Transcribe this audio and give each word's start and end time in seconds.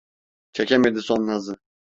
Çekemedi 0.53 1.01
son 1.01 1.27
nazı. 1.27 1.57